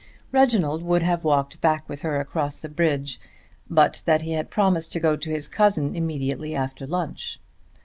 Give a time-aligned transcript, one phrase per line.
[0.31, 3.19] Reginald would have walked back with her across the bridge
[3.69, 7.39] but that he had promised to go to his cousin immediately after lunch.